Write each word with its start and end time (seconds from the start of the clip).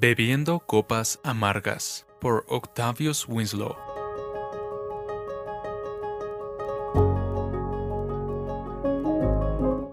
Bebiendo 0.00 0.60
copas 0.60 1.18
amargas 1.24 2.06
por 2.20 2.44
Octavius 2.46 3.26
Winslow. 3.26 3.74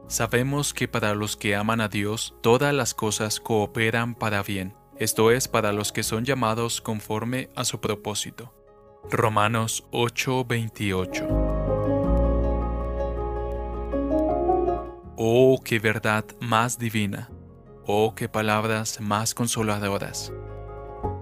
Sabemos 0.06 0.76
que 0.76 0.88
para 0.88 1.16
los 1.16 1.36
que 1.36 1.56
aman 1.56 1.82
a 1.82 1.88
Dios 1.88 2.36
todas 2.42 2.72
las 2.72 2.94
cosas 2.94 3.40
cooperan 3.40 4.14
para 4.14 4.44
bien, 4.44 4.76
esto 5.00 5.32
es 5.32 5.48
para 5.48 5.74
los 5.74 5.92
que 5.92 6.04
son 6.04 6.24
llamados 6.24 6.82
conforme 6.82 7.50
a 7.56 7.66
su 7.66 7.82
propósito. 7.82 8.54
Romanos 9.10 9.88
8:28 9.90 11.26
Oh, 15.18 15.60
qué 15.64 15.80
verdad 15.80 16.26
más 16.42 16.78
divina 16.78 17.32
Oh, 17.88 18.16
qué 18.16 18.28
palabras 18.28 19.00
más 19.00 19.36
consoladoras. 19.36 20.34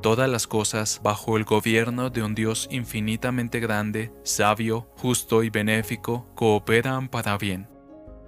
Todas 0.02 0.30
las 0.30 0.48
cosas 0.48 1.02
bajo 1.04 1.36
el 1.36 1.44
gobierno 1.44 2.10
de 2.10 2.24
un 2.24 2.36
Dios 2.36 2.70
infinitamente 2.72 3.60
grande, 3.60 4.14
sabio, 4.24 4.88
justo 4.96 5.44
y 5.44 5.50
benéfico 5.50 6.26
cooperan 6.36 7.10
para 7.10 7.38
bien. 7.38 7.68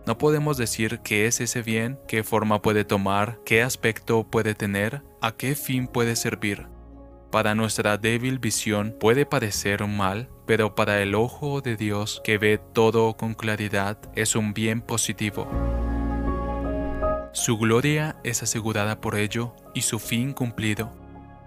No 0.05 0.17
podemos 0.17 0.57
decir 0.57 0.99
qué 0.99 1.27
es 1.27 1.40
ese 1.40 1.62
bien, 1.62 1.98
qué 2.09 2.26
forma 2.26 2.62
puede 2.62 2.84
tomar, 2.84 3.40
qué 3.45 3.63
aspecto 3.63 4.29
puede 4.29 4.54
tener, 4.54 5.02
a 5.21 5.31
qué 5.31 5.55
fin 5.55 5.88
puede 5.88 6.17
servir. 6.17 6.67
Para 7.31 7.55
nuestra 7.55 7.98
débil 7.98 8.40
visión 8.40 8.98
puede 8.99 9.26
parecer 9.26 9.81
un 9.81 9.95
mal, 9.95 10.29
pero 10.45 10.76
para 10.76 11.02
el 11.02 11.15
ojo 11.15 11.62
de 11.62 11.77
Dios 11.77 12.21
que 12.26 12.38
ve 12.38 12.59
todo 12.73 13.15
con 13.15 13.34
claridad 13.34 13.98
es 14.13 14.35
un 14.35 14.54
bien 14.54 14.81
positivo. 14.81 15.48
Su 17.35 17.57
gloria 17.57 18.16
es 18.23 18.44
asegurada 18.44 19.02
por 19.02 19.17
ello 19.17 19.54
y 19.73 19.82
su 19.82 19.99
fin 19.99 20.32
cumplido. 20.32 20.90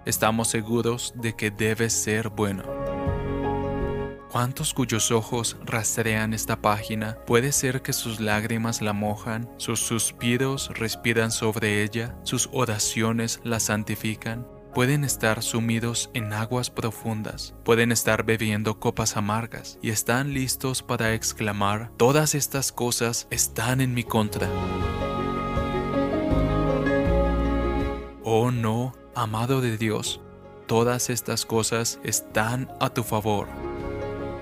Estamos 0.04 0.48
seguros 0.48 1.14
de 1.16 1.34
que 1.34 1.50
debe 1.50 1.88
ser 1.88 2.28
bueno. 2.28 2.62
¿Cuántos 4.30 4.74
cuyos 4.74 5.10
ojos 5.10 5.56
rastrean 5.64 6.34
esta 6.34 6.60
página 6.60 7.16
puede 7.26 7.52
ser 7.52 7.80
que 7.80 7.94
sus 7.94 8.20
lágrimas 8.20 8.82
la 8.82 8.92
mojan, 8.92 9.48
sus 9.56 9.80
suspiros 9.80 10.70
respiran 10.74 11.30
sobre 11.30 11.82
ella, 11.82 12.14
sus 12.22 12.50
oraciones 12.52 13.40
la 13.42 13.58
santifican? 13.58 14.46
Pueden 14.74 15.04
estar 15.04 15.42
sumidos 15.42 16.10
en 16.12 16.34
aguas 16.34 16.68
profundas, 16.68 17.54
pueden 17.64 17.92
estar 17.92 18.24
bebiendo 18.24 18.78
copas 18.78 19.16
amargas 19.16 19.78
y 19.80 19.88
están 19.88 20.34
listos 20.34 20.82
para 20.82 21.14
exclamar, 21.14 21.90
todas 21.96 22.34
estas 22.34 22.72
cosas 22.72 23.26
están 23.30 23.80
en 23.80 23.94
mi 23.94 24.04
contra. 24.04 24.50
Amado 29.18 29.60
de 29.60 29.76
Dios, 29.76 30.20
todas 30.68 31.10
estas 31.10 31.44
cosas 31.44 31.98
están 32.04 32.70
a 32.78 32.90
tu 32.90 33.02
favor. 33.02 33.48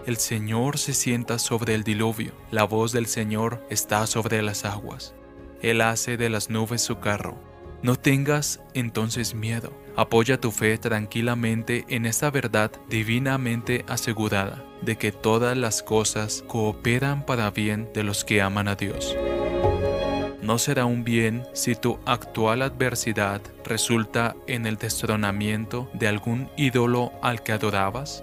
El 0.05 0.19
Señor 0.19 0.77
se 0.77 0.93
sienta 0.93 1.39
sobre 1.39 1.75
el 1.75 1.83
diluvio, 1.83 2.33
la 2.51 2.65
voz 2.65 2.93
del 2.93 3.07
Señor 3.07 3.67
está 3.71 4.07
sobre 4.07 4.43
las 4.43 4.67
aguas. 4.67 5.15
Él 5.63 5.81
hace 5.81 6.19
de 6.19 6.29
las 6.29 6.51
nubes 6.51 6.83
su 6.83 7.01
carro. 7.01 7.39
No 7.83 7.97
tengas 7.97 8.61
entonces 8.75 9.35
miedo, 9.35 9.73
apoya 9.97 10.39
tu 10.39 10.51
fe 10.51 10.77
tranquilamente 10.77 11.87
en 11.89 12.05
esta 12.05 12.31
verdad 12.31 12.71
divinamente 12.91 13.87
asegurada 13.89 14.63
de 14.83 14.99
que 14.99 15.11
todas 15.11 15.57
las 15.57 15.83
cosas 15.83 16.45
cooperan 16.47 17.25
para 17.25 17.51
bien 17.51 17.89
de 17.95 18.03
los 18.03 18.27
que 18.27 18.43
aman 18.43 18.69
a 18.69 18.75
Dios. 18.75 19.17
No 20.47 20.59
será 20.59 20.85
un 20.85 21.03
bien 21.03 21.43
si 21.55 21.75
tu 21.75 21.99
actual 22.07 22.63
adversidad 22.63 23.41
resulta 23.65 24.37
en 24.47 24.65
el 24.65 24.77
destronamiento 24.77 25.91
de 25.93 26.07
algún 26.07 26.49
ídolo 26.57 27.11
al 27.21 27.43
que 27.43 27.51
adorabas, 27.51 28.23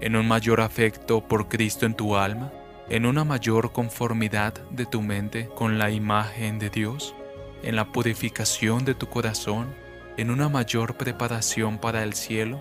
en 0.00 0.16
un 0.16 0.26
mayor 0.26 0.62
afecto 0.62 1.20
por 1.28 1.48
Cristo 1.48 1.86
en 1.86 1.94
tu 1.94 2.16
alma, 2.16 2.50
en 2.88 3.06
una 3.06 3.22
mayor 3.22 3.70
conformidad 3.70 4.52
de 4.70 4.84
tu 4.84 5.00
mente 5.00 5.48
con 5.54 5.78
la 5.78 5.92
imagen 5.92 6.58
de 6.58 6.70
Dios, 6.70 7.14
en 7.62 7.76
la 7.76 7.84
purificación 7.84 8.84
de 8.84 8.94
tu 8.96 9.06
corazón, 9.06 9.72
en 10.16 10.32
una 10.32 10.48
mayor 10.48 10.96
preparación 10.96 11.78
para 11.78 12.02
el 12.02 12.14
cielo, 12.14 12.60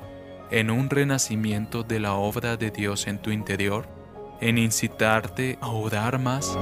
en 0.51 0.69
un 0.69 0.87
renacimiento 0.87 1.81
de 1.81 1.99
la 1.99 2.13
obra 2.13 2.57
de 2.57 2.69
Dios 2.69 3.07
en 3.07 3.17
tu 3.17 3.31
interior, 3.31 3.87
en 4.39 4.59
incitarte 4.59 5.57
a 5.61 5.69
orar 5.69 6.19
más. 6.19 6.55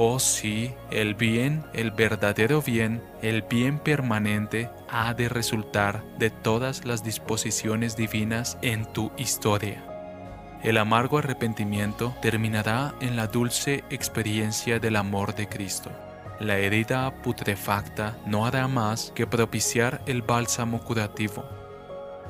Oh 0.00 0.20
sí, 0.20 0.72
el 0.92 1.16
bien, 1.16 1.64
el 1.72 1.90
verdadero 1.90 2.62
bien, 2.62 3.02
el 3.20 3.42
bien 3.42 3.80
permanente 3.80 4.70
ha 4.88 5.12
de 5.12 5.28
resultar 5.28 6.04
de 6.20 6.30
todas 6.30 6.84
las 6.84 7.02
disposiciones 7.02 7.96
divinas 7.96 8.58
en 8.62 8.86
tu 8.92 9.10
historia. 9.16 9.82
El 10.62 10.76
amargo 10.76 11.18
arrepentimiento 11.18 12.14
terminará 12.22 12.94
en 13.00 13.16
la 13.16 13.26
dulce 13.26 13.82
experiencia 13.90 14.78
del 14.78 14.94
amor 14.94 15.34
de 15.34 15.48
Cristo. 15.48 15.90
La 16.38 16.58
herida 16.58 17.12
putrefacta 17.20 18.16
no 18.24 18.46
hará 18.46 18.68
más 18.68 19.10
que 19.16 19.26
propiciar 19.26 20.00
el 20.06 20.22
bálsamo 20.22 20.80
curativo. 20.80 21.44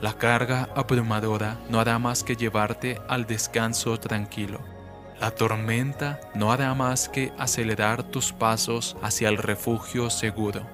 La 0.00 0.14
carga 0.14 0.70
abrumadora 0.74 1.58
no 1.68 1.80
hará 1.80 1.98
más 1.98 2.24
que 2.24 2.34
llevarte 2.34 2.98
al 3.08 3.26
descanso 3.26 4.00
tranquilo 4.00 4.77
la 5.20 5.30
tormenta 5.32 6.20
no 6.34 6.52
hará 6.52 6.74
más 6.74 7.08
que 7.08 7.32
acelerar 7.38 8.02
tus 8.04 8.32
pasos 8.32 8.96
hacia 9.02 9.28
el 9.28 9.36
refugio 9.36 10.10
seguro. 10.10 10.66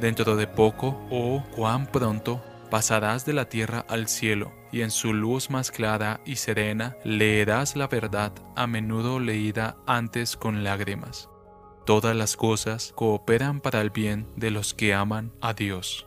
Dentro 0.00 0.36
de 0.36 0.46
poco, 0.46 1.00
oh 1.10 1.42
cuán 1.54 1.86
pronto, 1.86 2.42
pasarás 2.70 3.24
de 3.24 3.32
la 3.32 3.48
tierra 3.48 3.84
al 3.88 4.08
cielo, 4.08 4.52
y 4.72 4.82
en 4.82 4.90
su 4.90 5.12
luz 5.12 5.50
más 5.50 5.70
clara 5.70 6.20
y 6.24 6.36
serena 6.36 6.96
leerás 7.04 7.76
la 7.76 7.86
verdad 7.86 8.32
a 8.56 8.66
menudo 8.66 9.20
leída 9.20 9.76
antes 9.86 10.36
con 10.36 10.64
lágrimas. 10.64 11.28
Todas 11.86 12.16
las 12.16 12.36
cosas 12.36 12.92
cooperan 12.96 13.60
para 13.60 13.80
el 13.80 13.90
bien 13.90 14.26
de 14.36 14.50
los 14.50 14.74
que 14.74 14.92
aman 14.92 15.32
a 15.40 15.54
Dios. 15.54 16.06